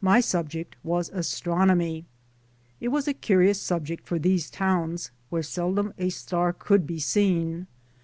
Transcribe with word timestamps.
My 0.00 0.18
subject 0.18 0.74
was 0.82 1.10
Astronomy. 1.10 2.06
It 2.80 2.88
was 2.88 3.06
a 3.06 3.14
curious 3.14 3.60
subject 3.60 4.04
for 4.04 4.18
these 4.18 4.50
towns 4.50 5.12
where 5.30 5.44
seldom 5.44 5.94
a 5.96 6.08
star 6.08 6.52
could 6.52 6.88
be 6.88 6.98
seen. 6.98 7.68